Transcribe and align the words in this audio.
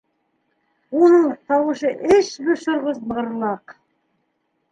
Уның 1.01 1.27
тауышы 1.51 1.91
эс 2.15 2.31
бошорғос 2.47 2.99
мығырлаҡ. 3.11 3.77